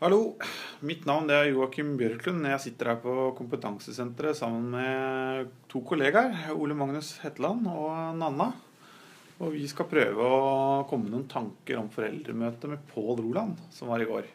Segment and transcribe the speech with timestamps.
[0.00, 0.38] Hallo,
[0.88, 2.46] mitt navn er Joakim Bjørklund.
[2.48, 6.32] Jeg sitter her på kompetansesenteret sammen med to kollegaer.
[6.54, 8.46] Ole Magnus Hetland og Nanna.
[9.44, 10.38] Og vi skal prøve å
[10.88, 14.30] komme med noen tanker om foreldremøtet med Pål Roland, som var i går.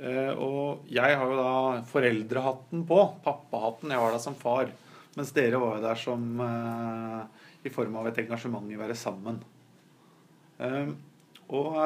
[0.00, 1.52] Eh, og jeg har jo da
[1.92, 3.92] foreldrehatten på, pappahatten.
[3.92, 4.72] Jeg var der som far.
[5.20, 8.96] Mens dere var jo der som eh, i form av et engasjement i å være
[8.96, 9.44] sammen.
[10.56, 10.88] Eh,
[11.52, 11.82] og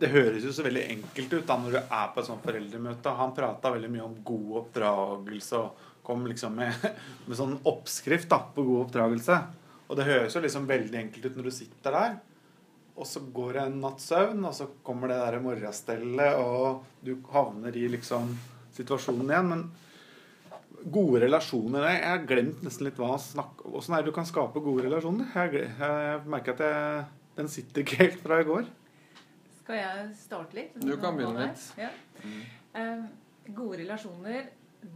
[0.00, 3.14] det høres jo så veldig enkelt ut da når du er på et sånt foreldremøte.
[3.18, 6.88] Han prata veldig mye om god oppdragelse og kom liksom med,
[7.26, 9.38] med sånn oppskrift da, på god oppdragelse.
[9.86, 12.18] Og det høres jo liksom veldig enkelt ut når du sitter der.
[12.96, 17.18] Og så går det en natts søvn, og så kommer det der morgenstellet, og du
[17.32, 18.30] havner i liksom
[18.76, 19.50] situasjonen igjen.
[19.52, 19.66] Men
[20.92, 23.52] gode relasjoner Jeg har glemt nesten litt hva om.
[23.76, 25.28] Åssen er det du kan skape gode relasjoner?
[25.34, 28.68] Jeg, jeg merker at jeg, den sitter ikke helt fra i går.
[29.66, 30.74] Skal jeg starte litt?
[30.78, 31.62] Du kan begynne litt.
[31.74, 31.88] Ja.
[32.78, 33.06] Um,
[33.50, 34.44] gode relasjoner,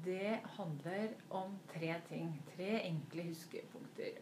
[0.05, 2.29] det handler om tre ting.
[2.53, 4.21] Tre enkle huskepunkter.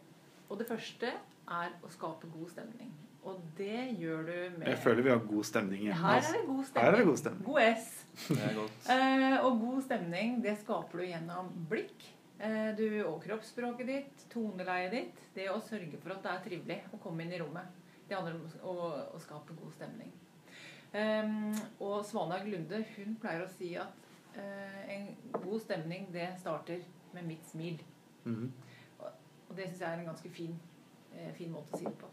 [0.49, 2.89] Og det første er å skape god stemning.
[3.29, 5.99] Og det gjør du med Jeg føler vi har god stemning hjemme.
[6.01, 6.87] Her er det god stemning.
[6.87, 7.45] Er det god stemning.
[7.45, 7.91] God S.
[8.23, 8.79] Det er godt.
[8.89, 12.07] Uh, og god stemning, det skaper du gjennom blikk.
[12.39, 15.21] Uh, du, og kroppsspråket ditt, toneleiet ditt.
[15.37, 17.77] Det å sørge for at det er trivelig å komme inn i rommet.
[18.09, 20.09] Det handler om å, å skape god stemning.
[20.89, 21.53] Um,
[21.85, 26.81] og Svana Glunde hun pleier å si at uh, en god stemning det starter
[27.13, 27.77] med mitt smil.
[28.23, 28.49] Mm -hmm.
[28.99, 29.11] og,
[29.49, 30.59] og, det syns jeg er en ganske fin,
[31.13, 32.07] uh, fin, måte å si det på.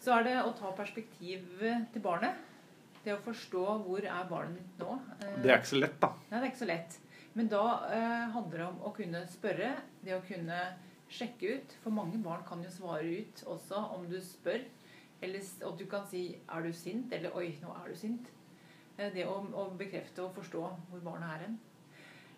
[0.00, 2.34] Så er det å ta perspektivet til barnet.
[3.04, 4.98] Det å forstå hvor er barnet mitt nå.
[5.22, 6.12] Uh, det er ikke så lett, da.
[6.30, 7.00] Nei, det er ikke så lett.
[7.34, 7.64] Men da
[8.32, 9.76] handler det om å kunne spørre.
[10.04, 10.74] Det å kunne
[11.08, 11.76] sjekke ut.
[11.82, 14.64] For mange barn kan jo svare ut også om du spør.
[15.22, 18.28] Eller at du kan si 'er du sint?' eller 'oi, nå er du sint'.
[18.98, 21.58] Eh, det å, å bekrefte og forstå hvor barnet er hen.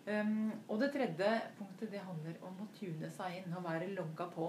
[0.01, 1.29] Um, og det tredje
[1.59, 4.47] punktet det handler om å tune seg inn og være logga på.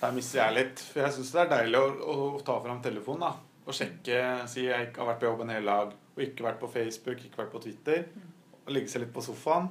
[0.00, 0.82] Der mister jeg litt.
[0.92, 3.32] For jeg syns det er deilig å, å, ta fram telefonen da,
[3.64, 4.22] og sjekke.
[4.50, 7.22] Si jeg ikke har vært på jobb en hel dag og ikke vært på Facebook,
[7.22, 8.08] ikke vært på Twitter.
[8.14, 8.32] Mm.
[8.64, 9.70] Og legge seg litt på sofaen.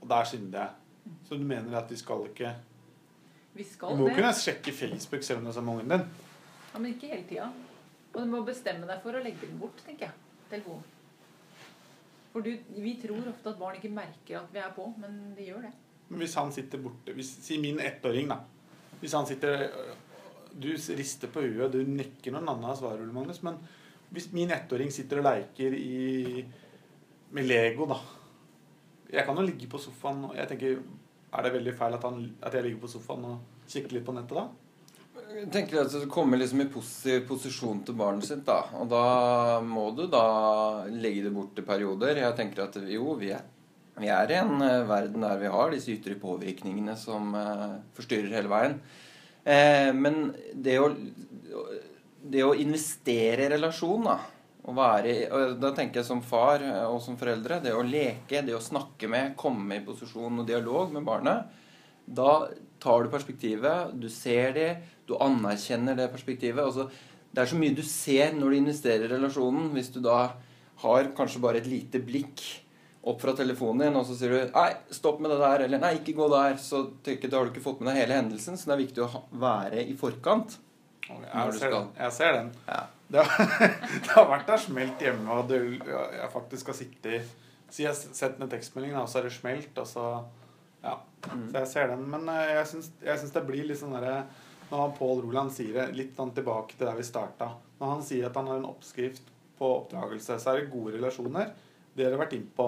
[0.00, 1.02] Og der synder jeg.
[1.04, 1.18] Mm.
[1.28, 2.54] Så du mener at vi skal ikke
[3.56, 4.16] Vi skal Du må det.
[4.18, 6.24] kunne sjekke Facebook selv om det er sammen med ungen din.
[6.72, 7.48] Ja, Men ikke hele tida.
[8.14, 10.16] Og du må bestemme deg for å legge den bort, tenker jeg.
[10.50, 10.92] Telefonen.
[12.32, 15.46] For du, vi tror ofte at barn ikke merker at vi er på, men de
[15.48, 15.72] gjør det.
[16.10, 18.42] Men hvis han sitter borte hvis, Si min ettåring, da.
[19.00, 19.66] Hvis han sitter
[20.56, 23.42] Du rister på huet, du nekker når Nanna svarer, Magnus.
[23.44, 23.58] Men
[24.12, 26.44] hvis min ettåring sitter og leker i,
[27.32, 27.98] med Lego, da
[29.10, 30.78] Jeg kan jo ligge på sofaen og jeg tenker
[31.32, 34.14] Er det veldig feil at, han, at jeg ligger på sofaen og kikker litt på
[34.16, 34.46] nettet da?
[35.52, 38.62] Tenker at Du kommer liksom i positiv posisjon til barnet sitt, da.
[38.80, 42.22] Og da må du da legge det bort til perioder.
[42.22, 43.42] Jeg tenker at jo, vi er,
[44.00, 48.38] vi er i en uh, verden der vi har disse ytre påvirkningene som uh, forstyrrer
[48.38, 48.78] hele veien.
[49.46, 50.88] Eh, men det å,
[52.26, 54.16] det å investere i relasjon, da
[54.66, 57.60] å være og Da tenker jeg som far og som foreldre.
[57.62, 61.62] Det å leke, det å snakke med, komme i posisjon og dialog med barnet.
[62.06, 62.48] Da
[62.82, 64.70] tar du perspektivet, du ser det,
[65.06, 66.62] du anerkjenner det perspektivet.
[66.64, 66.88] Altså,
[67.30, 69.70] det er så mye du ser når du investerer i relasjonen.
[69.74, 70.20] Hvis du da
[70.82, 72.44] har kanskje bare et lite blikk
[73.06, 75.94] opp fra telefonen din, og så sier du 'Nei, stopp med det der', eller 'Nei,
[75.98, 78.56] ikke gå der', så tenker, da har du ikke fått med deg hele hendelsen.
[78.58, 80.58] Så det er viktig å være i forkant.
[81.06, 81.88] Jeg ser, den.
[81.98, 82.50] jeg ser den.
[82.66, 82.80] Ja.
[83.08, 83.44] Det, har,
[84.02, 87.28] det, har, vært der smelt hjemme, og du, jeg faktisk har sittet
[87.70, 90.24] Så jeg har sett en tekstmeldingen, og så er det smelt, og så
[90.82, 90.98] Ja.
[91.32, 91.50] Mm.
[91.50, 92.10] Så jeg ser den.
[92.10, 92.66] Men eh, jeg
[93.18, 94.24] syns det blir litt sånn derre
[94.70, 98.26] når Pål Roland sier det, litt sånn tilbake til der vi starta Når han sier
[98.28, 101.52] at han har en oppskrift på oppdragelse, så er det gode relasjoner.
[101.94, 102.66] Det har dere vært innpå.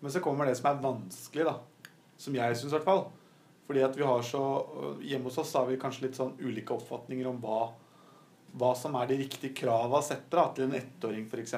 [0.00, 1.56] Men så kommer det som er vanskelig, da.
[2.20, 3.02] Som jeg syns, i hvert fall.
[3.66, 4.42] Fordi at vi har så
[5.02, 7.58] Hjemme hos oss har vi kanskje litt sånn ulike oppfatninger om hva,
[8.58, 11.54] hva som er de riktige krava setter da, til en ettåring, f.eks.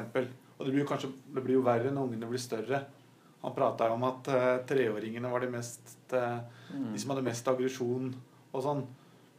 [0.58, 2.82] Og det blir jo kanskje det blir jo verre når ungene blir større.
[3.42, 7.48] Han prata jo om at uh, treåringene var de mest uh, De som hadde mest
[7.50, 8.12] aggresjon
[8.52, 8.84] og sånn.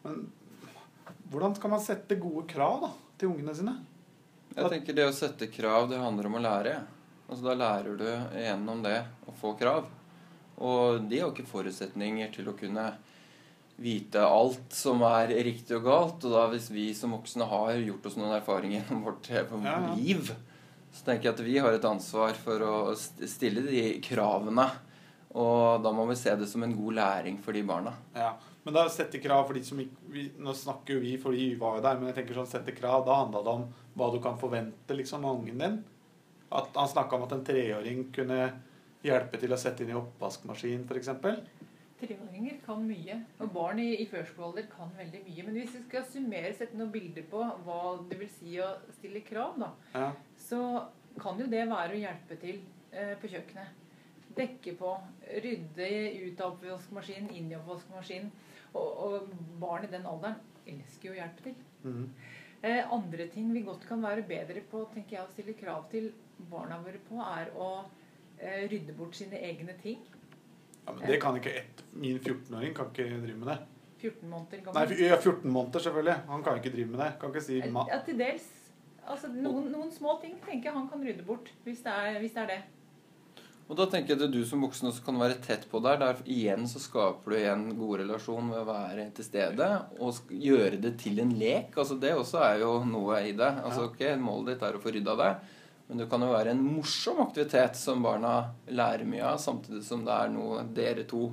[0.04, 0.26] Men
[1.32, 3.78] hvordan skal man sette gode krav da, til ungene sine?
[4.54, 6.76] Jeg tenker Det å sette krav, det handler om å lære.
[7.26, 8.06] Altså Da lærer du
[8.38, 9.88] gjennom det å få krav.
[10.62, 12.92] Og de har ikke forutsetninger til å kunne
[13.82, 16.28] vite alt som er riktig og galt.
[16.28, 19.78] Og da hvis vi som voksne har gjort oss noen erfaringer gjennom vårt ja, ja.
[19.98, 20.30] liv,
[20.94, 24.70] så tenker jeg at vi har et ansvar for å stille de kravene.
[25.34, 27.96] Og da må vi se det som en god læring for de barna.
[28.14, 31.50] Ja, Men da sette krav for de som ikke vi, Nå snakker jo vi fordi
[31.51, 33.65] vi var jo der, men jeg tenker sånn sette krav, da handla det om
[34.00, 35.75] hva du kan forvente liksom av ungen din.
[36.54, 38.39] At han snakka om at en treåring kunne
[39.04, 41.10] hjelpe til å sette inn i oppvaskmaskin, f.eks.
[42.04, 45.45] Treåringer kan mye, og barn i, i førskolealder kan veldig mye.
[45.48, 47.80] Men hvis vi skal summere, sette noen bilder på hva
[48.10, 50.10] det vil si å stille krav, da, Ja.
[50.39, 50.60] så
[51.19, 52.62] kan jo det være å hjelpe til
[52.92, 53.80] eh, på kjøkkenet.
[54.36, 54.95] Dekke på,
[55.44, 55.89] rydde
[56.25, 58.31] ut av oppvaskmaskinen, inn i oppvaskmaskinen.
[58.74, 61.56] Og, og barn i den alderen elsker jo å hjelpe til.
[61.84, 62.06] Mm.
[62.64, 66.12] Eh, andre ting vi godt kan være bedre på, tenker jeg å stille krav til
[66.50, 67.68] barna våre på, er å
[68.40, 70.00] eh, rydde bort sine egne ting.
[70.86, 73.60] Ja, men det kan ikke ett Min 14-åring kan ikke drive med det.
[74.04, 74.92] 14 måneder Nei, gammel.
[74.92, 76.16] f- ja, 14 måneder, selvfølgelig.
[76.28, 77.12] Han kan ikke drive med det.
[77.22, 78.48] Kan ikke si ma Ja, til dels.
[79.08, 82.34] Altså, noen, noen små ting tenker jeg han kan rydde bort, hvis det er, hvis
[82.36, 82.62] det, er det.
[83.71, 85.98] Og da tenker jeg at du som voksen også kan være tett på der.
[86.01, 89.69] Der igjen så skaper du igjen god relasjon ved å være til stede
[90.04, 91.71] og gjøre det til en lek.
[91.77, 93.51] Altså Det også er jo noe i det.
[93.63, 95.31] Altså ok, Målet ditt er å få rydda det,
[95.88, 98.36] men det kan jo være en morsom aktivitet som barna
[98.68, 101.31] lærer mye av, samtidig som det er noe dere to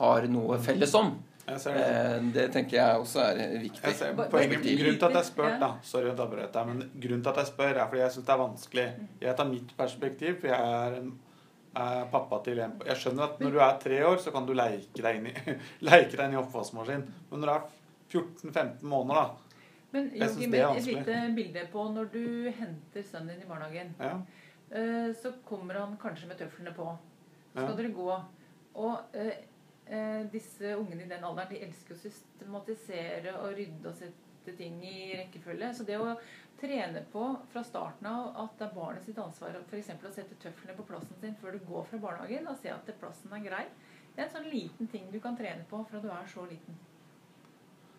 [0.00, 1.14] har noe felles om.
[1.46, 1.54] Det.
[1.70, 3.82] Eh, det tenker jeg også er viktig.
[3.84, 6.80] Jeg ser, poenget, grunnen til at jeg spør, da Sorry at jeg avbrøt deg, men
[7.04, 8.86] grunnen til at jeg spør, er fordi jeg syns det er vanskelig.
[9.22, 11.12] Jeg tar mitt perspektiv, for jeg er, en,
[11.76, 14.52] er pappa til en Jeg skjønner at når du er tre år, så kan du
[14.56, 15.34] leke deg inn i,
[15.88, 17.04] leke deg inn i oppvaskmaskin.
[17.30, 17.66] Men når du er
[18.12, 19.42] 14-15 måneder, da
[19.92, 23.94] Men Joakim, et lite bilde på når du henter sønnen din i barnehagen.
[24.00, 24.16] ja,
[24.70, 26.88] Eh, Så kommer han kanskje med tøflene på.
[27.54, 27.66] Så Ja.
[27.68, 28.08] skal dere gå.
[28.74, 29.36] Og eh,
[29.86, 34.80] eh, disse ungene i den alderen de elsker å systematisere og rydde og sette ting
[34.84, 35.70] i rekkefølge.
[35.74, 36.16] Så det å
[36.60, 39.90] trene på fra starten av at det er barnet sitt ansvar f.eks.
[39.96, 43.32] å sette tøflene på plassen sin før du går fra barnehagen, og se at plassen
[43.36, 43.64] er grei,
[44.16, 46.76] det er en sånn liten ting du kan trene på fra du er så liten.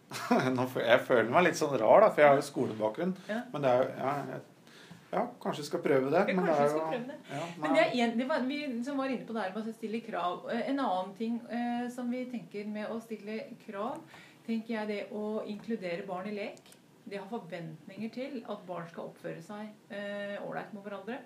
[0.87, 3.09] Jeg føler meg litt sånn rar, da, for jeg har jo skolebakgrunn.
[3.27, 3.41] Ja.
[3.51, 4.69] Men det er jo ja, jeg,
[5.11, 6.21] ja, kanskje jeg skal prøve det.
[6.29, 7.17] Men det kanskje er vi skal jo prøve det.
[7.33, 9.67] ja, Men det er en, det var, vi som var inne på det her med
[9.67, 10.47] å stille krav.
[10.53, 13.99] Eh, En annen ting eh, som vi tenker med å stille krav,
[14.47, 16.71] tenker jeg det å inkludere barn i lek.
[17.09, 21.21] Det har forventninger til at barn skal oppføre seg eh, ålreit med hverandre.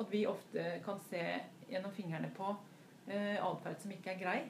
[0.00, 1.22] At vi ofte kan se
[1.70, 2.48] gjennom fingrene på
[3.06, 4.40] eh, atferd som ikke er grei.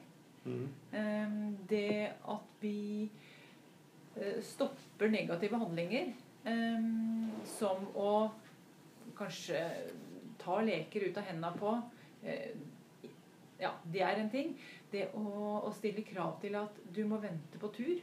[0.45, 0.65] Mm.
[0.97, 1.35] Eh,
[1.69, 1.93] det
[2.33, 3.09] at vi
[4.15, 6.13] eh, stopper negative handlinger,
[6.49, 6.87] eh,
[7.57, 8.13] som å
[9.17, 9.61] kanskje
[10.41, 11.75] ta leker ut av hendene på
[12.25, 12.53] eh,
[13.61, 14.55] Ja, det er en ting.
[14.89, 17.99] Det å, å stille krav til at du må vente på tur.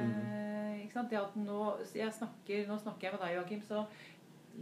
[0.00, 1.10] Eh, ikke sant?
[1.10, 1.60] Det at nå,
[1.92, 3.84] snakker, nå snakker jeg med deg, Joakim, så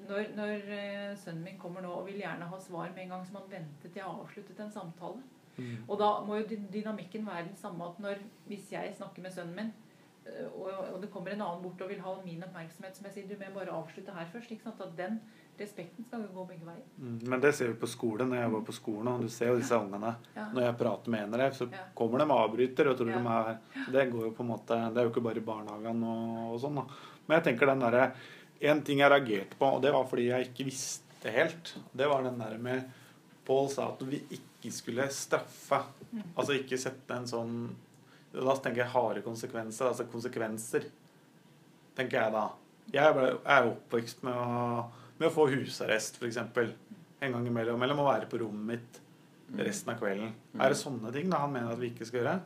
[0.08, 3.26] når, når eh, sønnen min kommer nå og vil gjerne ha svar med en gang,
[3.26, 5.22] som han ventet til jeg har avsluttet en samtale.
[5.56, 5.76] Mm.
[5.88, 9.56] Og da må jo dynamikken være den samme at når, hvis jeg snakker med sønnen
[9.56, 9.72] min,
[10.54, 13.28] og, og det kommer en annen bort og vil ha min oppmerksomhet, som jeg sier,
[13.30, 14.50] du må bare avslutte her først.
[14.52, 14.80] ikke sant?
[14.84, 15.20] At den
[15.60, 16.84] respekten skal jo gå begge veier.
[16.98, 18.30] Mm, Men det ser vi på skolen.
[18.32, 20.46] Når jeg var på skolen, og du ser jo disse ungene Ja.
[20.54, 21.84] Når jeg prater med en dem, så Ja.
[21.94, 23.18] kommer de og avbryter og tror Ja.
[23.18, 23.58] de er
[23.92, 26.60] Det går jo på en måte Det er jo ikke bare i barnehagen og, og
[26.60, 26.84] sånn, da.
[27.26, 28.12] Men jeg tenker den derre
[28.62, 32.22] En ting jeg reagerte på, og det var fordi jeg ikke visste helt, det var
[32.22, 32.90] den derre med
[33.46, 35.82] Pål sa at vi ikke skulle straffe.
[36.12, 36.22] Mm.
[36.36, 37.70] Altså ikke sette en sånn
[38.32, 39.90] Da tenker jeg harde konsekvenser.
[39.90, 40.86] Altså konsekvenser,
[41.98, 42.46] tenker jeg da.
[42.94, 44.84] Jeg er oppvokst med å,
[45.18, 46.38] med å få husarrest, f.eks.
[47.20, 47.82] En gang imellom.
[47.82, 49.00] Eller må være på rommet mitt
[49.66, 50.32] resten av kvelden.
[50.58, 52.38] Er det sånne ting da han mener at vi ikke skal gjøre?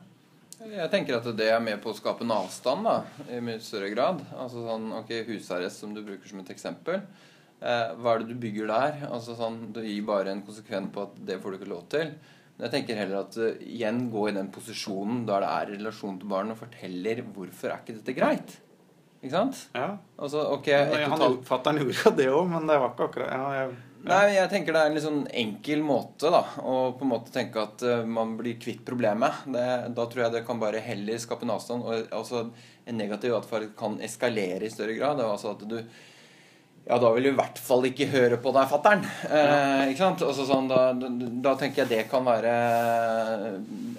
[0.55, 3.89] Jeg tenker at det er med på å skape en avstand da, i mye større
[3.91, 4.21] grad.
[4.39, 7.01] Altså sånn, ok, Husarrest, som du bruker som et eksempel.
[7.59, 9.01] Eh, hva er det du bygger der?
[9.09, 12.13] Altså sånn, Du gir bare en konsekvent på at det får du ikke lov til.
[12.55, 16.29] Jeg tenker heller at uh, igjen gå i den posisjonen der det er relasjon til
[16.31, 18.55] barn og forteller hvorfor er ikke dette greit.
[19.25, 19.65] Ikke sant?
[19.75, 19.89] Ja.
[20.21, 23.31] Altså, okay, ja, Han halvt Fatter'n gjorde jo det òg, men det var ikke akkurat
[23.33, 26.75] ja, jeg, Nei, men jeg tenker det er en litt sånn enkel måte da, å
[26.93, 29.47] på en måte tenke at uh, man blir kvitt problemet.
[29.49, 29.65] Det,
[29.97, 31.87] da tror jeg det kan bare heller skape en avstand.
[31.89, 32.43] Og altså,
[32.85, 35.17] en negativ atferd kan eskalere i større grad.
[35.17, 35.79] Det altså at du
[36.85, 39.03] ja, da vil du i hvert fall ikke høre på deg, fatter'n.
[39.25, 40.21] Eh, ikke sant?
[40.27, 41.09] Altså, sånn, da, da,
[41.47, 42.51] da tenker jeg det kan være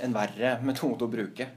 [0.07, 1.49] en verre metode å bruke.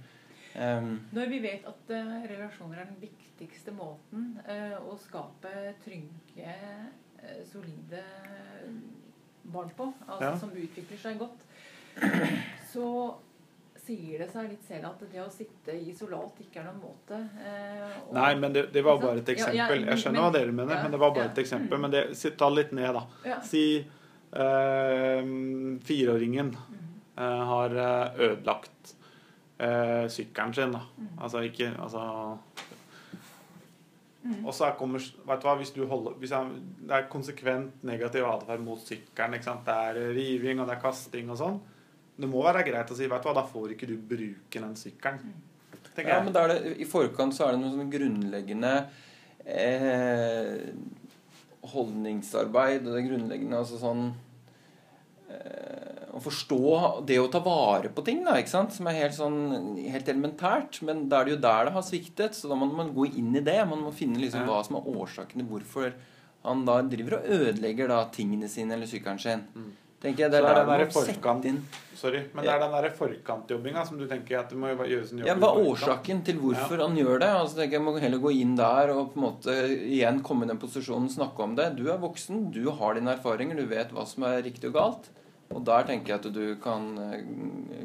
[0.60, 5.54] Um, Når vi vet at uh, relasjoner er den viktigste måten uh, å skape
[5.86, 6.56] trygge,
[7.22, 8.02] uh, solide
[9.54, 10.34] barn på, altså Ja.
[10.42, 11.46] som utvikler seg godt,
[12.74, 12.90] så
[13.90, 17.18] sier det seg litt selv at det å sitte isolat ikke er noen måte.
[17.42, 19.86] eh, og, Nei, men det, det var bare et Ja, ja, eksempel.
[19.90, 21.80] Jeg skjønner men- hva dere mener, ja, men det var bare et eksempel.
[21.80, 23.40] Men det, si- ta litt ned, da.
[23.42, 25.24] Si eh,
[25.90, 26.86] fireåringen Mm.
[27.18, 28.96] eh, har eh, ødelagt
[29.60, 30.80] eh, sykkelen sin, da.
[30.98, 31.08] Mm.
[31.20, 32.38] Altså ikke Altså
[34.22, 34.46] Mm.
[34.46, 36.48] Og så er kommer, vet du hva, hvis, du holder, hvis jeg,
[36.84, 41.38] det er konsekvent negativ atferd mot sykkelen, det er riving og det er kasting og
[41.40, 41.60] sånn,
[42.20, 44.76] det må være greit å si vet du hva, da får ikke du bruke den
[44.80, 45.34] sykkelen.
[45.96, 48.74] tenker Ja, men da er det, I forkant så er det noe sånn grunnleggende
[49.46, 50.74] eh,
[51.74, 52.88] holdningsarbeid.
[52.88, 54.04] og Det grunnleggende altså sånn
[55.30, 56.60] eh, Å forstå
[57.08, 58.74] det å ta vare på ting, da, ikke sant?
[58.76, 59.40] som er helt sånn
[59.94, 60.82] helt elementært.
[60.88, 63.36] Men da er det jo der det har sviktet, så da må man gå inn
[63.38, 63.60] i det.
[63.70, 64.48] Man må finne liksom Ja.
[64.50, 65.94] hva som er årsakene hvorfor
[66.44, 69.46] han da driver og ødelegger da tingene sine eller sykkelen sin.
[69.56, 69.72] Mm.
[70.02, 71.62] Tenker jeg, Det er er der det forkant- inn
[72.00, 75.20] Sorry, men det er den der forkantjobbinga som du tenker at du må gjøre en
[75.20, 77.28] jobb Ja, Hva er årsaken til hvorfor han gjør det?
[77.28, 80.48] Altså, tenker jeg må heller gå inn der og på en måte igjen komme i
[80.48, 81.76] den posisjonen snakke om det.
[81.76, 85.10] Du er voksen, du har dine erfaringer, du vet hva som er riktig og galt.
[85.52, 87.20] Og der tenker jeg at du kan eh,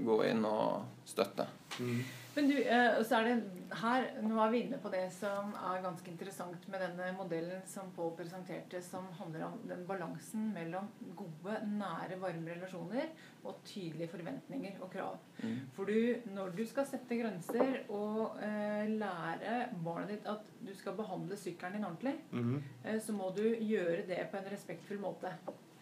[0.04, 1.46] gå inn og støtte.
[1.80, 2.04] Mm.
[2.34, 3.34] Men du, eh, så er det
[3.78, 7.92] her, Nå er vi inne på det som er ganske interessant med denne modellen som
[7.94, 13.12] Pål presenterte, som handler om den balansen mellom gode, nære, varme relasjoner
[13.44, 15.18] og tydelige forventninger og krav.
[15.42, 15.60] Mm.
[15.76, 20.98] For du, når du skal sette grenser og eh, lære barnet ditt at du skal
[20.98, 22.58] behandle sykkelen din ordentlig, mm.
[22.84, 25.32] eh, så må du gjøre det på en respektfull måte.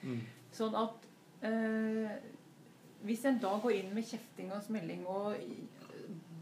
[0.03, 0.21] Mm.
[0.53, 1.11] Sånn at
[1.49, 2.17] eh,
[3.03, 5.39] hvis en da går inn med kjefting og smelling, og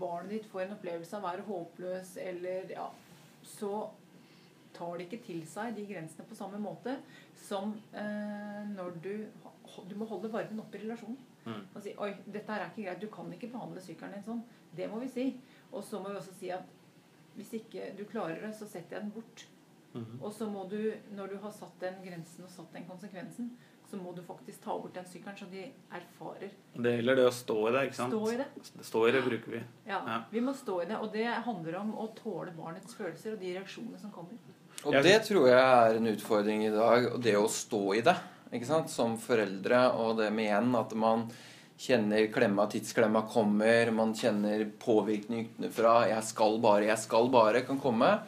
[0.00, 2.86] barnet ditt får en opplevelse av å være håpløs, eller ja,
[3.46, 3.72] så
[4.76, 6.96] tar det ikke til seg de grensene på samme måte
[7.38, 9.14] som eh, når du
[9.86, 11.18] Du må holde varmen oppe i relasjonen.
[11.44, 11.60] Mm.
[11.74, 14.40] Og si 'oi, dette her er ikke greit, du kan ikke behandle sykkelen din sånn'.
[14.76, 15.26] Det må vi si.
[15.70, 16.64] Og så må vi også si at
[17.36, 19.46] hvis ikke du klarer det, så setter jeg den bort.
[19.94, 20.18] Mhm.
[20.22, 23.56] Og så må du, når du har satt den grensen og satt den konsekvensen,
[23.90, 26.50] så må du faktisk ta bort den sykkelen, så de erfarer.
[26.74, 28.14] Det gjelder det å stå i det, ikke sant?
[28.14, 28.46] Stå i det.
[28.86, 29.62] Stå i det bruker vi.
[29.88, 30.18] Ja, Ja.
[30.30, 30.98] Vi må stå i det.
[31.02, 34.38] Og det handler om å tåle barnets følelser og de reaksjonene som kommer.
[34.84, 37.08] Og det tror jeg er en utfordring i dag.
[37.14, 38.16] Og det å stå i det
[38.52, 38.90] ikke sant?
[38.90, 39.82] som foreldre.
[39.98, 41.26] Og det med igjen at man
[41.80, 43.90] kjenner klemma, tidsklemma kommer.
[43.96, 46.06] Man kjenner påvirkning utenfra.
[46.08, 48.20] 'Jeg skal bare, jeg skal bare' kan komme.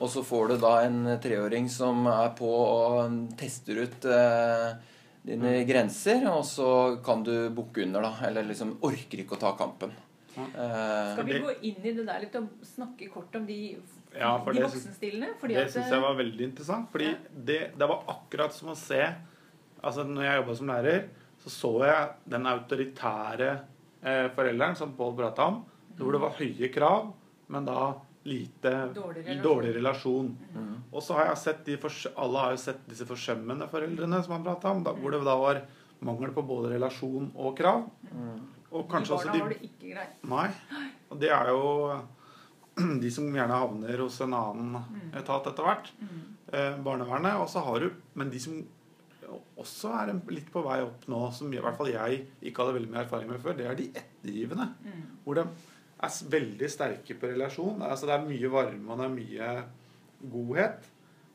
[0.00, 4.74] Og så får du da en treåring som er på og tester ut eh,
[5.24, 6.68] dine grenser, og så
[7.04, 8.12] kan du bukke under, da.
[8.28, 9.92] Eller liksom orker ikke å ta kampen.
[10.34, 10.44] Ja.
[10.44, 13.76] Eh, Skal vi gå inn i det der litt og snakke kort om de,
[14.14, 15.32] Ja, for de voksenstilene?
[15.40, 16.90] Fordi Det syns jeg var veldig interessant.
[16.90, 17.16] Fordi Ja.
[17.32, 19.00] det, det var akkurat som å se
[19.84, 21.08] Altså når jeg jobba som lærer,
[21.44, 23.48] så så jeg den autoritære
[24.02, 25.58] eh, forelderen som Pål prata om,
[25.98, 27.10] hvor det var høye krav,
[27.52, 27.92] men da
[28.24, 29.42] lite Dårlig relasjon.
[29.44, 30.28] dårlig relasjon.
[30.54, 30.74] mm.
[30.92, 31.68] Og så har jeg sett
[32.16, 35.36] Alle har jo sett disse forsømmende foreldrene som han prata om, da, hvor det da
[35.36, 35.62] var
[36.00, 37.88] mangel på både relasjon og krav.
[38.12, 38.40] mm.
[38.74, 40.14] Og de kanskje barna også de har det ikke greit.
[40.24, 40.48] Nei.
[41.10, 42.00] Og det er jo
[43.04, 45.12] de som gjerne havner hos en annen Mm.
[45.20, 45.90] etat etter hvert.
[46.00, 46.22] Mm.
[46.52, 47.36] Eh, barnevernet.
[47.40, 48.64] Og så har du Men de som
[49.58, 52.74] også er en- litt på vei opp nå, som i hvert fall jeg ikke hadde
[52.80, 54.66] veldig mye erfaring med før, det er de ettergivende.
[54.84, 55.02] Mm.
[55.24, 55.44] Hvor de
[56.04, 57.82] er veldig sterke på relasjon.
[57.82, 59.50] Altså Det er mye varme og det er mye
[60.32, 60.88] godhet,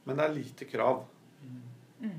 [0.05, 1.03] men det er lite krav.
[1.99, 2.17] Mm.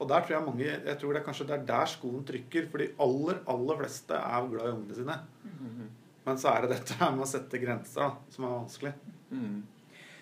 [0.00, 2.68] Og der tror jeg mange Jeg tror det er kanskje det er der skoen trykker.
[2.72, 5.18] For de aller, aller fleste er glad i ungene sine.
[5.44, 5.90] Mm.
[6.24, 8.92] Men så er det dette med å sette grenser da, som er vanskelig.
[9.30, 9.60] Mm.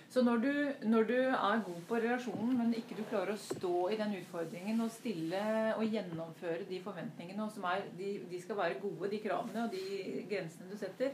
[0.08, 0.52] Så når du,
[0.88, 4.80] når du er god på relasjonen, men ikke du klarer å stå i den utfordringen
[4.80, 5.42] og stille
[5.74, 9.76] og gjennomføre de forventningene, og som er, de, de skal være gode, de kravene og
[9.76, 11.12] de grensene du setter,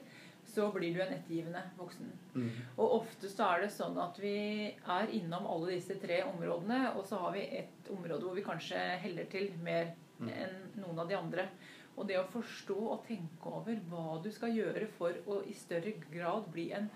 [0.54, 2.12] så blir du en ettergivende voksen.
[2.36, 2.52] Mm.
[2.76, 4.36] Og ofte så er det sånn at vi
[4.70, 8.86] er innom alle disse tre områdene, og så har vi et område hvor vi kanskje
[9.02, 10.28] heller til mer Mm.
[10.30, 11.48] enn noen av de andre.
[11.96, 15.92] Og det å forstå og tenke over hva du skal gjøre for å i større
[16.10, 16.88] grad bli en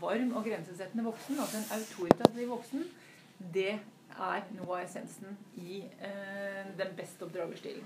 [0.00, 2.86] varm og grensesettende voksen, altså en autoritativ voksen,
[3.52, 3.74] det
[4.16, 7.84] er noe av essensen i eh, den beste oppdragerstilen.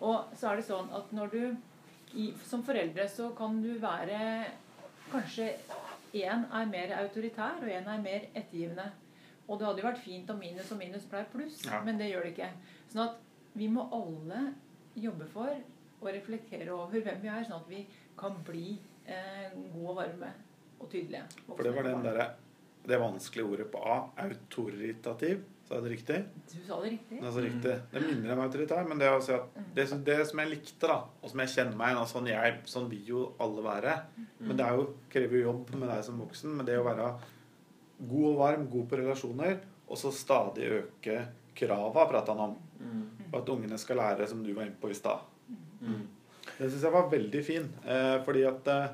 [0.00, 1.40] Og så er det sånn at når du
[2.16, 4.18] i, Som foreldre så kan du være
[5.10, 5.48] Kanskje
[6.16, 8.86] én er mer autoritær, og én er mer ettergivende.
[9.46, 11.82] Og det hadde jo vært fint om minus og minus ble pluss, Ja.
[11.84, 12.48] men det gjør det ikke.
[12.92, 13.18] Sånn at
[13.54, 14.54] vi må alle
[14.96, 15.50] jobbe for
[16.00, 17.86] og reflektere over hvem vi er, sånn at vi
[18.18, 20.32] kan bli eh, gode og varme
[20.80, 21.22] og tydelige.
[21.48, 22.26] For det var den derre
[22.86, 23.96] det vanskelige ordet på A.
[24.22, 25.40] Autoritativ.
[25.66, 26.18] Sa jeg det riktig?
[26.52, 27.16] Du sa det riktig.
[27.18, 27.72] Altså riktig.
[27.90, 30.86] Det minner om autoritær, men det, er også at det, som- det som jeg likte,
[30.86, 33.96] da, og som jeg kjenner meg igjen og sånn, jeg, sånn vil jo alle være
[34.38, 36.54] Men det jo, krever jo jobb med deg som voksen.
[36.56, 37.08] Men det å være
[38.06, 41.26] god og varm, god på relasjoner, og så stadig øke
[41.56, 42.56] krava, prata han om.
[42.80, 43.02] Mm.
[43.32, 45.18] Og at ungene skal lære, som du var inne på i stad.
[45.80, 46.06] Mm.
[46.58, 47.68] Det syns jeg var veldig fin.
[47.84, 48.88] Eh, fordi at eh,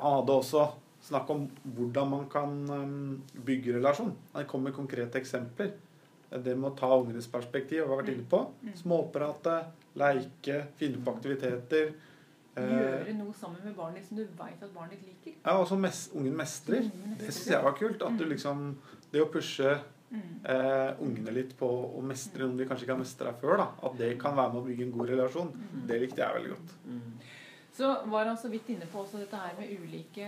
[0.00, 0.66] han hadde også
[1.06, 1.44] snakk om
[1.76, 4.10] hvordan man kan um, bygge relasjon.
[4.34, 5.70] Han kom med konkrete eksempler.
[6.30, 8.40] Det med å ta ungenes perspektiv, har vi vært inne på.
[8.66, 8.72] Mm.
[8.80, 9.54] Småprate,
[9.94, 11.92] leike, finne på aktiviteter.
[12.56, 15.38] Eh, Gjøre noe sammen med barnet ditt som du veit at barnet ditt liker.
[15.44, 16.82] ja, og som mes ungen mestrer.
[16.88, 17.26] Ungen mestrer.
[17.26, 18.02] Det syns jeg var kult.
[18.02, 18.30] At du Mm.
[18.34, 18.76] liksom
[19.12, 19.84] Det å pushe Mm.
[20.12, 21.66] Eh, ungene litt på
[21.98, 23.56] å mestre noe de kanskje ikke har mestra før.
[23.58, 25.50] da At det kan være med å bygge en god relasjon.
[25.54, 25.86] Mm.
[25.88, 26.74] Det likte jeg veldig godt.
[26.86, 27.12] Mm.
[27.76, 30.26] Så var han så vidt inne på også dette her med ulike,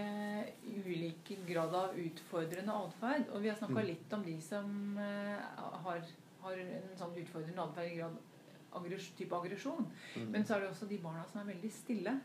[0.84, 3.28] ulike grad av utfordrende atferd.
[3.32, 3.86] Og vi har snakka Mm.
[3.86, 5.38] litt om de som eh,
[5.84, 6.02] har,
[6.42, 8.18] har en sånn utfordrende atferd i grad
[8.78, 9.86] aggress, type aggresjon.
[10.16, 10.30] Mm.
[10.30, 12.18] Men så er det også de barna som er veldig stille.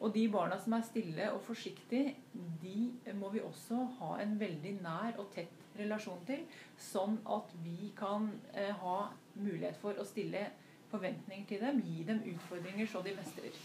[0.00, 2.16] Og de barna som er stille og forsiktige,
[2.60, 6.44] de må vi også ha en veldig nær og tett relasjon til.
[6.80, 8.98] Sånn at vi kan eh, ha
[9.36, 10.46] mulighet for å stille
[10.90, 11.82] forventninger til dem.
[11.84, 13.62] Gi dem utfordringer så de mestrer.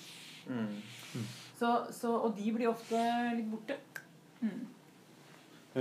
[0.48, 1.26] Mm.
[1.58, 3.02] Så, så, og de blir ofte
[3.38, 3.78] litt borte.
[4.42, 4.64] Mm.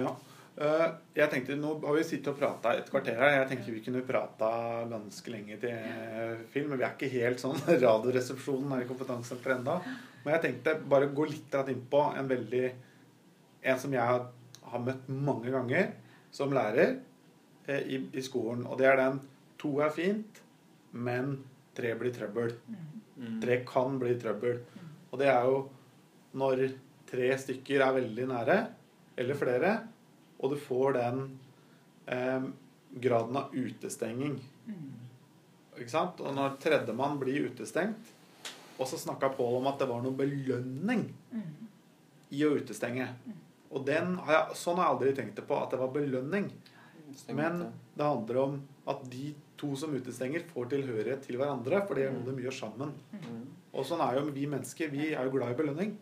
[0.02, 0.12] Ja.
[0.60, 3.38] Uh, jeg tenkte, Nå har vi sittet og prata et kvarter her.
[3.38, 4.50] Jeg tenkte vi kunne prata
[4.90, 6.72] ganske lenge til eh, film.
[6.72, 7.56] Men vi er ikke helt sånn
[7.86, 9.78] Radioresepsjonen er i Kompetansesenteret enda.
[10.24, 12.66] Men jeg tenkte bare gå litt inn på en veldig
[13.70, 14.26] En som jeg har,
[14.72, 15.90] har møtt mange ganger
[16.32, 16.96] som lærer
[17.66, 18.66] eh, i, i skolen.
[18.66, 19.20] Og det er den
[19.60, 20.40] to er fint,
[20.92, 21.36] men
[21.76, 22.54] tre blir trøbbel.
[23.20, 23.40] Mm.
[23.42, 24.60] Tre kan bli trøbbel.
[25.10, 25.60] Og det er jo
[26.40, 26.64] når
[27.10, 28.58] tre stykker er veldig nære,
[29.18, 29.72] eller flere,
[30.38, 31.18] og du får den
[32.08, 32.46] eh,
[33.02, 34.38] graden av utestenging.
[34.70, 34.86] Mm.
[35.80, 36.20] Ikke sant?
[36.22, 38.10] Og når tredjemann blir utestengt
[38.80, 41.68] Og så snakka Pål om at det var noe belønning Mm.
[42.32, 43.06] i å utestenge.
[43.70, 46.50] Og den har jeg, sånn har jeg aldri tenkt det på, at det var belønning.
[47.34, 47.58] Men
[47.96, 48.04] det.
[48.04, 48.60] handler om
[48.90, 52.56] at de to som utestenger, får tilhørighet til hverandre, for det er noe de gjør
[52.56, 52.94] sammen.
[53.12, 53.42] Mm.
[53.76, 54.90] Og sånn er jo vi mennesker.
[54.90, 55.98] Vi er jo glad i belønning.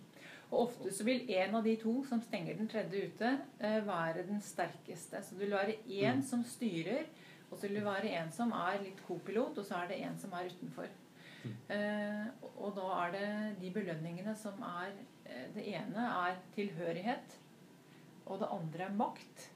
[0.49, 4.23] Og ofte så vil en av de to som stenger den tredje ute, eh, være
[4.29, 5.21] den sterkeste.
[5.25, 6.23] Så det vil være én Mm.
[6.23, 7.05] som styrer,
[7.51, 10.17] og så vil det være en som er litt kopilot, og så er det en
[10.19, 10.89] som er utenfor.
[11.45, 11.53] Mm.
[11.69, 12.26] Eh,
[12.57, 14.93] og da er det de belønningene som er
[15.26, 17.37] eh, Det ene er tilhørighet,
[18.28, 19.49] og det andre er makt,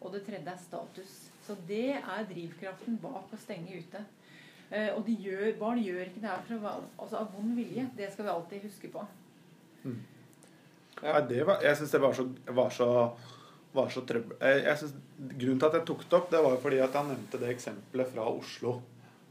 [0.00, 1.12] og det tredje er status.
[1.46, 4.04] Så det er drivkraften bak å stenge ute.
[4.70, 6.68] Eh, og de gjør, barn gjør ikke det her for
[7.02, 7.88] altså av vond vilje.
[7.96, 9.02] Det skal vi alltid huske på.
[11.02, 12.88] Ja, det var, jeg syns det var så, var så,
[13.74, 14.36] var så trøbbel...
[14.38, 14.94] Jeg, jeg synes,
[15.32, 17.50] grunnen til at jeg tok det opp, det var jo fordi at han nevnte det
[17.56, 18.76] eksempelet fra Oslo.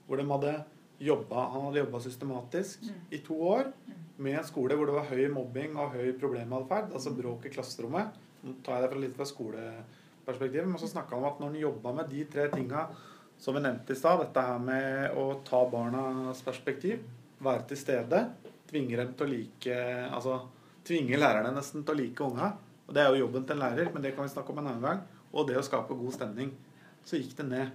[0.07, 0.55] Hvor de hadde
[1.01, 2.99] jobba, han hadde jobba systematisk Mm.
[3.11, 3.71] i to år
[4.21, 8.11] med en skole hvor det var høy mobbing og høy problematferd, altså bråk i klasserommet.
[8.41, 11.51] Nå tar jeg det fra litt fra skoleperspektivet, men så snakka han om at når
[11.51, 12.87] han jobba med de tre tinga
[13.41, 17.01] som vi nevnte i stad, dette her med å ta barnas perspektiv,
[17.41, 18.19] være til stede,
[18.69, 19.77] tvinge dem til å like
[20.11, 20.35] Altså
[20.85, 22.51] tvinge lærerne nesten til å like unga.
[22.87, 24.69] Og det er jo jobben til en lærer, men det kan vi snakke om en
[24.71, 25.01] annen gang.
[25.31, 26.51] Og det å skape god stemning.
[27.07, 27.71] Så gikk det ned.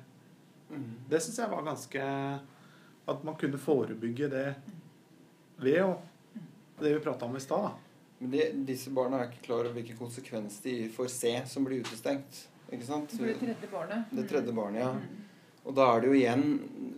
[0.71, 0.93] Mm.
[1.11, 2.05] Det syns jeg var ganske
[3.07, 4.49] At man kunne forebygge det
[5.63, 5.93] ved å
[6.81, 7.86] Det vi prata om i stad, da.
[8.19, 11.85] Men de, disse barna er ikke klar over hvilke konsekvenser de for C, som blir
[11.85, 12.47] utestengt.
[12.73, 13.13] Ikke sant?
[13.13, 14.11] For det tredje barnet.
[14.11, 14.93] Det tredje barnet, ja.
[14.97, 15.25] Mm.
[15.67, 16.45] Og da er det jo igjen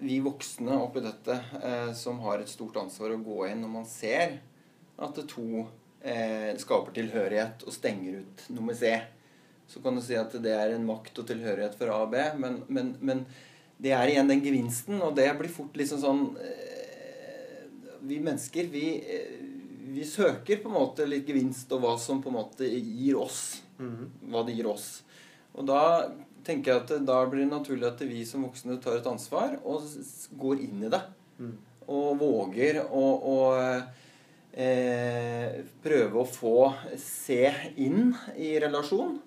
[0.04, 3.86] vi voksne oppi dette eh, som har et stort ansvar å gå inn når man
[3.88, 4.38] ser
[4.98, 5.64] at det to
[6.02, 8.92] eh, skaper tilhørighet og stenger ut nummer C.
[9.68, 12.20] Så kan du si at det er en makt og tilhørighet for A og B,
[12.40, 13.24] men, men, men
[13.80, 17.64] det er igjen den gevinsten, og det blir fort liksom sånn eh,
[18.08, 19.37] Vi mennesker, vi, eh,
[19.94, 23.62] vi søker på en måte litt gevinst og hva som på en måte gir oss
[23.78, 24.88] hva det gir oss.
[25.58, 25.82] Og da
[26.46, 29.86] tenker jeg at da blir det naturlig at vi som voksne tar et ansvar og
[30.40, 31.02] går inn i det.
[31.38, 31.54] Mm.
[31.88, 33.38] Og våger å, å
[34.52, 36.56] eh, prøve å få
[37.00, 37.42] se
[37.80, 39.18] inn i relasjon.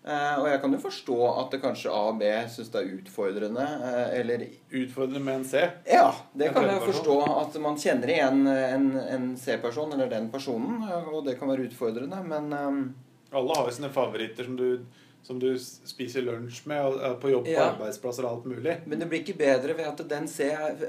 [0.00, 2.94] Eh, og jeg kan jo forstå at det kanskje A og B syns det er
[2.96, 3.66] utfordrende.
[3.84, 5.60] Eh, eller Utfordrende med en C.
[5.86, 7.16] ja, det kan jeg forstå.
[7.42, 10.80] At man kjenner igjen en, en C-person eller den personen.
[10.88, 14.80] eh, Og det kan være utfordrende, men eh, Alle har jo sine favoritter som du,
[15.22, 17.66] som du spiser lunsj med og er på jobb på Ja.
[17.74, 18.78] arbeidsplasser og alt mulig.
[18.86, 20.48] Men det blir ikke bedre ved at den C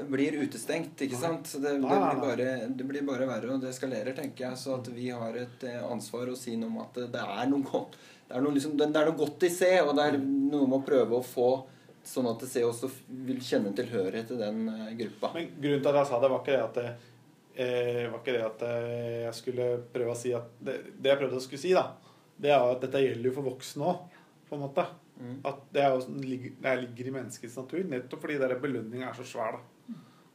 [0.10, 0.96] blir utestengt.
[1.02, 1.22] ikke Nei.
[1.22, 1.52] sant?
[1.62, 4.58] Det, Nei, det, blir bare, det blir bare verre, og det eskalerer, tenker jeg.
[4.58, 7.62] Så at vi har et eh, ansvar å si noe om at det er noe
[7.68, 8.00] godt
[8.32, 10.78] det er noe, liksom, det er noe godt i C, og det er noe med
[10.78, 11.50] å prøve å få
[12.08, 12.88] sånn at C også
[13.28, 15.34] vil kjenne tilhørighet til den eh, gruppa.
[15.36, 16.86] Men grunnen til at jeg sa det, var ikke det at det,
[17.60, 21.20] eh, var ikke det at eh, jeg skulle prøve å si at Det, det jeg
[21.20, 21.84] prøvde å skulle si, da,
[22.42, 24.18] det er at dette gjelder jo for voksne òg,
[24.52, 24.86] på en måte.
[25.22, 25.34] Mm.
[25.48, 29.18] At det, jo, sånn- ligger- det ligger i menneskets natur, nettopp fordi der belønninga er
[29.18, 29.60] så svær.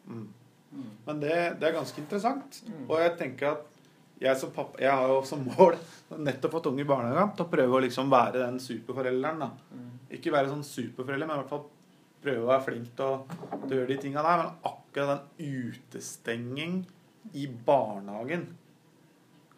[0.06, 0.26] Mm.
[0.72, 0.90] Mm.
[1.06, 2.60] Men det, det er ganske interessant.
[2.66, 2.84] Mm.
[2.88, 3.64] Og jeg tenker at
[4.20, 5.76] jeg, som pappa, jeg har jo som mål
[6.24, 9.42] nettopp fått unge i barnehagen til å prøve å liksom være den superforelderen.
[9.44, 9.50] da.
[9.76, 9.90] Mm.
[10.16, 11.66] Ikke være sånn superforelder, men i hvert fall
[12.24, 14.44] prøve å være flink til å, til å gjøre de tinga der.
[14.44, 16.78] Men akkurat den utestenging
[17.36, 18.46] i barnehagen,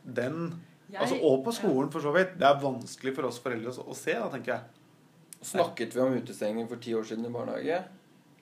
[0.04, 0.40] den
[0.90, 2.38] Jeg- altså, Og på skolen, for så vidt.
[2.38, 4.60] Det er vanskelig for oss foreldre å, å se, da, tenker jeg.
[5.42, 7.84] Snakket vi om utestengning for ti år siden i barnehage?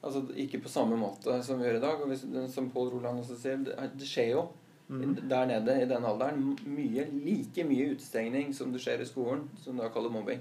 [0.05, 2.01] Altså Ikke på samme måte som vi gjør i dag.
[2.01, 2.23] Og hvis,
[2.55, 4.47] som Pål Roland også sier, det, det skjer jo
[4.89, 5.17] Mm.
[5.29, 9.77] der nede i den alderen mye, like mye utestengning som det skjer i skolen, som
[9.77, 10.39] da kaller mobbing.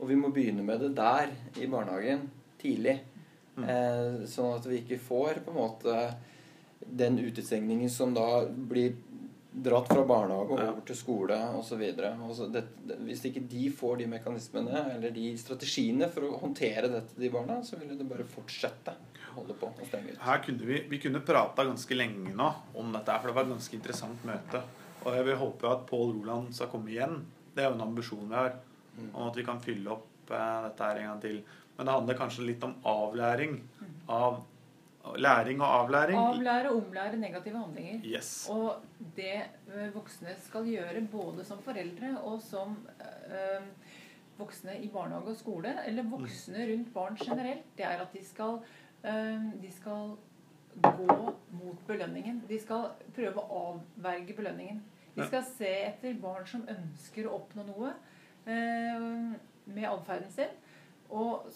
[0.00, 1.30] Og vi må begynne med det der,
[1.62, 2.24] i barnehagen,
[2.58, 2.96] tidlig.
[3.56, 3.62] Mm.
[3.68, 6.14] Eh, sånn at vi ikke får på en måte
[6.90, 8.96] den utestengningen som da blir
[9.50, 11.82] dratt fra barnehage og over til skole osv.
[13.06, 17.60] Hvis ikke de får de mekanismene eller de strategiene for å håndtere dette, de barna,
[17.64, 18.94] så vil det bare fortsette
[19.30, 20.20] å holde på å stenge ut.
[20.26, 23.54] Her kunne vi, vi kunne prata ganske lenge nå om dette, for det var et
[23.56, 24.62] ganske interessant møte.
[25.06, 27.20] Og jeg vil håpe at Pål Roland skal komme igjen.
[27.54, 28.58] Det er jo en ambisjon vi har.
[28.98, 29.10] Mm.
[29.14, 31.40] Om at vi kan fylle opp eh, dette her en gang til.
[31.78, 33.60] Men det handler kanskje litt om avlæring.
[34.10, 34.40] Av
[35.16, 36.18] læring og avlæring.
[36.18, 38.00] Avlære og omlære negative handlinger.
[38.04, 38.48] Yes.
[38.50, 38.82] Og
[39.16, 39.34] det
[39.74, 43.66] eh, voksne skal gjøre både som foreldre og som øh,
[44.38, 48.58] voksne i barnehage og skole, eller voksne rundt barn generelt, det er at de skal,
[49.04, 50.16] øh, de skal
[50.82, 52.42] gå mot belønningen.
[52.48, 54.82] De skal prøve å avverge belønningen.
[55.16, 57.94] De skal se etter barn som ønsker å oppnå noe
[58.46, 59.32] øh,
[59.66, 60.52] med atferden sin,
[61.10, 61.48] og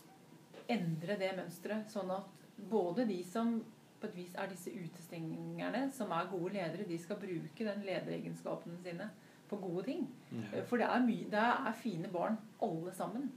[0.72, 3.56] endre det mønsteret, sånn at både de som
[4.02, 8.80] på et vis er disse utestengerne, som er gode ledere, de skal bruke den lederegenskapene
[8.82, 9.08] sine
[9.48, 10.06] på gode ting.
[10.32, 10.64] Ja.
[10.66, 13.30] For det er, my det er fine barn, alle sammen.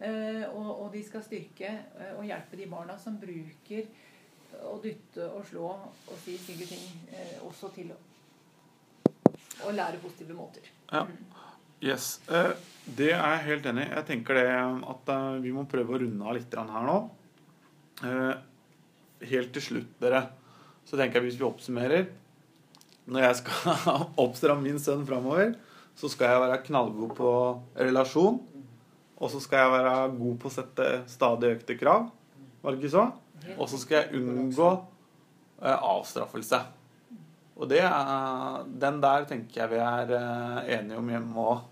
[0.00, 3.88] Eh, og, og de skal styrke eh, og hjelpe de barna som bruker
[4.64, 7.98] å dytte og slå og si stygge ting, eh, også til å,
[9.66, 10.68] å lære positive måter.
[10.92, 11.06] Ja.
[11.84, 12.18] Yes.
[12.32, 12.52] Eh,
[12.96, 13.94] det er jeg helt enig i.
[13.98, 17.00] Jeg tenker det at vi må prøve å runde av litt her nå.
[19.20, 20.26] Eh, helt til slutt, dere,
[20.86, 22.06] så tenker jeg hvis vi oppsummerer
[23.06, 23.88] Når jeg skal
[24.24, 25.54] oppdra min sønn framover,
[25.96, 27.30] så skal jeg være knallgod på
[27.78, 28.40] relasjon.
[29.16, 32.10] Og så skal jeg være god på å sette stadig økte krav.
[32.60, 33.06] Var det ikke så?
[33.54, 34.66] Og så skal jeg unngå
[35.62, 36.60] eh, avstraffelse.
[37.56, 41.64] Og det er, den der tenker jeg vi er eh, enige om hjemme òg.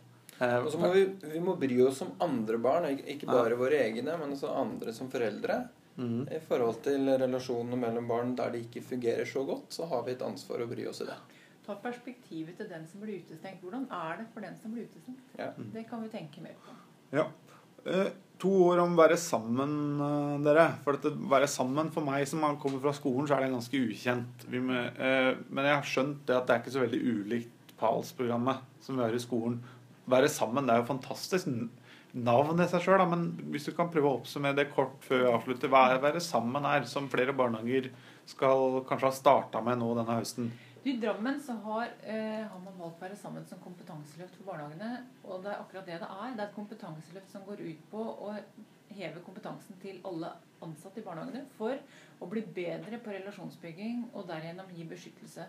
[0.44, 4.16] Og så må vi, vi må bry oss om andre barn, ikke bare våre egne,
[4.18, 5.60] men også andre som foreldre.
[5.96, 6.26] Mhm.
[6.32, 10.16] I forhold til relasjonene mellom barn der det ikke fungerer så godt, så har vi
[10.16, 11.18] et ansvar å bry oss i det.
[11.64, 13.62] Ta perspektivet til den som blir utestengt.
[13.62, 15.22] Hvordan er det for den som blir utestengt?
[15.38, 15.52] Ja.
[15.56, 16.74] Det kan vi tenke mer på.
[17.14, 17.28] Ja.
[17.86, 20.66] Eh, to ord om å være sammen, eh, dere.
[20.84, 24.44] For dette være sammen for meg som kommer fra skolen, så er det ganske ukjent.
[24.50, 27.76] Vi må, eh, men jeg har skjønt det at det er ikke så veldig ulikt
[27.78, 29.60] PALS-programmet som vi har i skolen.
[30.08, 31.46] Være sammen det er jo fantastisk
[32.14, 35.32] navn i seg sjøl, men hvis du kan prøve å oppsummere det kort før vi
[35.32, 35.70] avslutter.
[35.72, 37.90] Hva er være sammen er, som flere barnehager
[38.30, 40.52] skal kanskje ha starta med nå denne høsten?
[40.84, 45.06] I Drammen så har, eh, har man valgt å være sammen som kompetanseløft for barnehagene.
[45.24, 46.34] Og det er akkurat det det er.
[46.36, 48.34] Det er et kompetanseløft som går ut på å
[48.94, 50.30] heve kompetansen til alle
[50.62, 51.78] ansatte i barnehagene for
[52.20, 55.46] å bli bedre på relasjonsbygging og derigjennom gi beskyttelse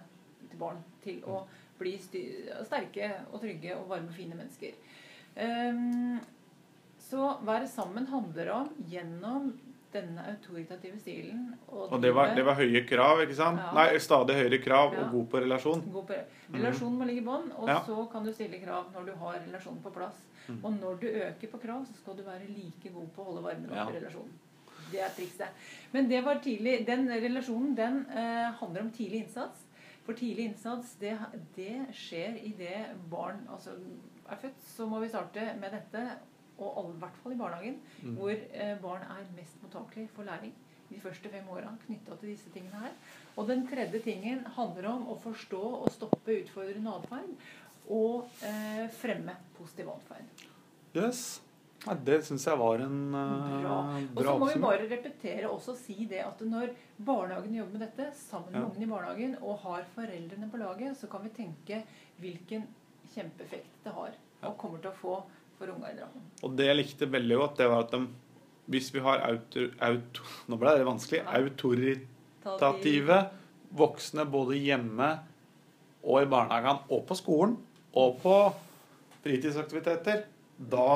[0.50, 0.82] til barn.
[1.04, 1.44] Til å
[1.78, 4.72] bli sterke og trygge og varme, fine mennesker.
[5.36, 6.22] Ehm,
[7.16, 9.54] så være sammen handler om gjennom
[9.96, 13.62] denne autoritative stilen Og, Og det var, det var høye krav, ikke sant?
[13.64, 13.72] Ja.
[13.78, 15.06] Nei, stadig høyere krav Ja.
[15.06, 15.84] og god på relasjon.
[15.94, 16.18] God på
[16.54, 17.80] Relasjonen må ligge i bånn, og Ja.
[17.88, 20.20] så kan du stille krav når du har relasjonen på plass.
[20.50, 20.60] Mm.
[20.64, 23.44] Og når du øker på krav, så skal du være like god på å holde
[23.48, 24.36] varmen oppe i relasjonen.
[24.92, 25.48] Det er trikset.
[25.94, 29.64] Men det var tidlig, den relasjonen den eh, handler om tidlig innsats.
[30.06, 31.18] For tidlig innsats, det,
[31.56, 33.72] det skjer idet barn altså,
[34.30, 34.62] er født.
[34.76, 36.04] Så må vi starte med dette,
[36.60, 38.16] og alle, i hvert fall i barnehagen, Mm.
[38.18, 40.54] hvor eh, barn er mest mottakelige for læring
[40.90, 42.92] de første fem åra knytta til disse tingene her.
[43.38, 47.34] Og den tredje tingen handler om å forstå og stoppe utfordrende atferd.
[47.90, 50.46] Og eh, fremme positiv atferd.
[50.96, 51.42] Yes.
[51.86, 54.16] Nei, det syns jeg var en uh, Bra.
[54.16, 58.08] Og så må vi bare repetere også si det at når barnehagen jobber med dette
[58.18, 58.66] sammen med Ja.
[58.70, 61.84] ungene i barnehagen og har foreldrene på laget, så kan vi tenke
[62.24, 62.66] hvilken
[63.14, 64.16] kjempeeffekt det har
[64.46, 65.24] og kommer til å få
[65.60, 66.28] for unga i Drammen.
[66.44, 68.02] Og det jeg likte veldig godt, det var at de,
[68.74, 71.22] hvis vi har autor, auto, Nå ble det vanskelig.
[71.24, 71.40] Ja.
[71.40, 73.20] Autoritative
[73.76, 75.10] voksne både hjemme
[76.06, 77.56] og i barnehagen og på skolen
[77.98, 78.36] og på
[79.24, 80.26] fritidsaktiviteter,
[80.60, 80.90] da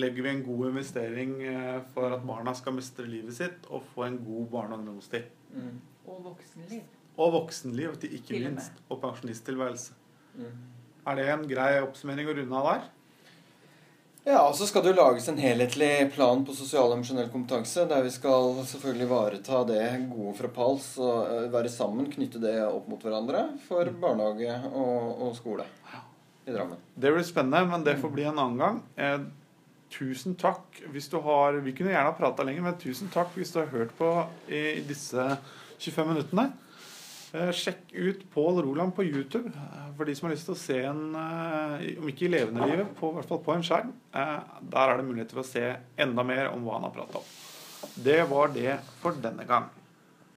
[0.00, 4.06] legger vi en god investering eh, for at barna skal mestre livet sitt og få
[4.08, 5.28] en god barne- og ungdomstid.
[5.52, 5.76] Mm.
[6.08, 6.80] Og voksenliv.
[7.20, 8.72] Og voksenliv, ikke minst.
[8.88, 9.94] Og pensjonisttilværelse.
[11.06, 12.88] Er det en grei oppsummering å runde av der?
[14.22, 17.88] Ja, og så skal det jo lages en helhetlig plan på sosial og emosjonell kompetanse,
[17.90, 22.54] der vi skal selvfølgelig ivareta det gode fra PALS og eh, være sammen, knytte det
[22.62, 25.66] opp mot hverandre for barnehage og, og skole
[26.46, 26.78] i Drammen.
[26.94, 28.78] Det blir spennende, men det får bli en annen gang.
[28.94, 29.26] Eh,
[29.92, 33.50] tusen takk hvis du har Vi kunne gjerne ha prata lenger, men tusen takk hvis
[33.50, 34.12] du har hørt på
[34.46, 35.32] i, i disse
[35.82, 36.46] 25 minuttene.
[37.32, 40.60] Eh, sjekk ut Pål Roland på YouTube eh, for de som har lyst til å
[40.60, 43.94] se en, eh, om ikke i levende livet, på, hvert fall på en skjerm.
[44.12, 45.62] Der er det mulighet til å se
[46.04, 47.30] enda mer om hva han har prata om.
[48.04, 49.70] Det var det for denne gang.